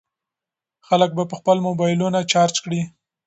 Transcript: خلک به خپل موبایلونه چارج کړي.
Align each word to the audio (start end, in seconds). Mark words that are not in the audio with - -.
خلک 0.87 1.09
به 1.17 1.23
خپل 1.39 1.57
موبایلونه 1.67 2.19
چارج 2.31 2.55
کړي. 2.63 2.81